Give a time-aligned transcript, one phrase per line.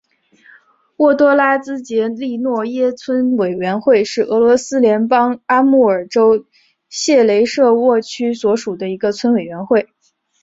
[0.97, 6.47] 沃多拉兹杰利诺耶村委员会是俄罗斯联邦阿穆尔州
[6.89, 9.87] 谢雷舍沃区所属的一个村委员会。